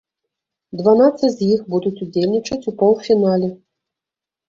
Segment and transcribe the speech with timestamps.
[0.79, 3.55] Дванаццаць з іх будуць удзельнічаць у паўфінале.